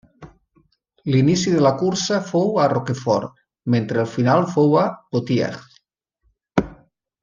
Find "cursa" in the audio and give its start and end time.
1.83-2.17